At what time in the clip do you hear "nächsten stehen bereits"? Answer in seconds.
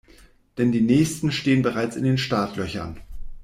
0.81-1.95